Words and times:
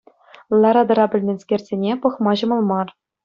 Лара-тӑра 0.61 1.05
пӗлменскерсене 1.15 1.91
пӑхма 2.05 2.31
ҫӑмӑл 2.41 2.61
мар. 2.73 2.87